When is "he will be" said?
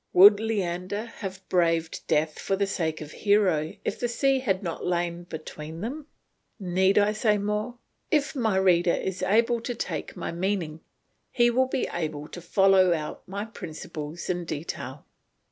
11.31-11.87